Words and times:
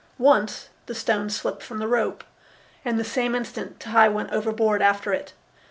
Once, 0.17 0.69
the 0.87 0.95
stone 0.95 1.29
slipped 1.29 1.61
from 1.61 1.77
the 1.77 1.87
rope, 1.87 2.23
and 2.83 2.97
the 2.97 3.03
same 3.03 3.35
instant 3.35 3.77
Tehei 3.77 4.11
went 4.11 4.31
overboard 4.31 4.81
after 4.81 5.13
it. 5.13 5.33